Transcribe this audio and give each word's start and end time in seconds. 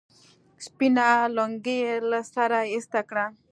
سپينه 0.65 1.07
لونگۍ 1.35 1.77
يې 1.85 1.93
له 2.09 2.19
سره 2.33 2.57
ايسته 2.73 3.01
کړه. 3.09 3.25